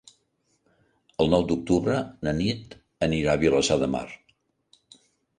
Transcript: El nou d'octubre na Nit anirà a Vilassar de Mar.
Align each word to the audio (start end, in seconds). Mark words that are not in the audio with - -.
El 1.25 1.27
nou 1.33 1.43
d'octubre 1.51 1.97
na 2.27 2.33
Nit 2.37 2.73
anirà 3.09 3.35
a 3.35 3.41
Vilassar 3.43 3.77
de 3.83 3.91
Mar. 3.97 4.03